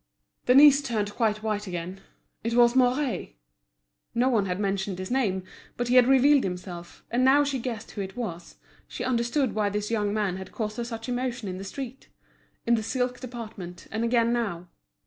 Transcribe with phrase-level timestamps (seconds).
[0.47, 2.01] Denise turned quite white again.
[2.43, 3.35] It was Mouret;
[4.15, 5.43] no one had mentioned his name,
[5.77, 8.55] but he had revealed himself, and now she guessed who it was,
[8.87, 12.07] she understood why this young man had caused her such emotion in the street,
[12.65, 14.69] in the silk department, and again now.